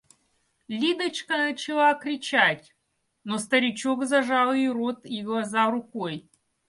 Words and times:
Лидочка 0.67 1.37
начала 1.37 1.93
кричать, 1.93 2.73
но 3.23 3.37
старичок 3.37 4.03
зажал 4.05 4.51
ей 4.51 4.69
рот 4.69 5.05
и 5.05 5.21
глаза 5.21 5.69
рукой. 5.69 6.27